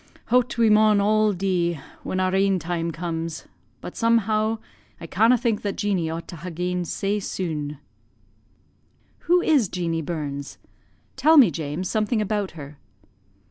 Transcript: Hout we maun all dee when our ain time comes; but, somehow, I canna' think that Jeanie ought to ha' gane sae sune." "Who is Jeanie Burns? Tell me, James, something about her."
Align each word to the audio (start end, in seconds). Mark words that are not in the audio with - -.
Hout 0.31 0.57
we 0.57 0.67
maun 0.71 0.99
all 0.99 1.31
dee 1.31 1.79
when 2.01 2.19
our 2.19 2.33
ain 2.33 2.57
time 2.57 2.89
comes; 2.89 3.45
but, 3.81 3.95
somehow, 3.95 4.57
I 4.99 5.05
canna' 5.05 5.37
think 5.37 5.61
that 5.61 5.75
Jeanie 5.75 6.09
ought 6.09 6.27
to 6.29 6.37
ha' 6.37 6.51
gane 6.51 6.85
sae 6.85 7.19
sune." 7.19 7.77
"Who 9.29 9.43
is 9.43 9.69
Jeanie 9.69 10.01
Burns? 10.01 10.57
Tell 11.17 11.37
me, 11.37 11.51
James, 11.51 11.87
something 11.87 12.19
about 12.19 12.57
her." 12.57 12.79